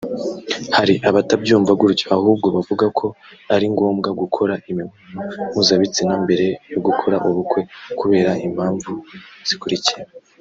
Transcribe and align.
Hari 0.77 0.93
abatabyumva 1.09 1.71
gutyo 1.79 2.05
ahubwo 2.17 2.47
bavuga 2.55 2.85
ko 2.99 3.07
ari 3.55 3.65
ngombwa 3.73 4.09
gukora 4.21 4.53
imibonano 4.69 5.41
mpuzabitsina 5.51 6.13
mbere 6.23 6.47
yo 6.73 6.79
gukora 6.85 7.15
ubukwe 7.27 7.59
kubera 7.99 8.31
impamvu 8.47 8.89
zikurikira 9.47 10.03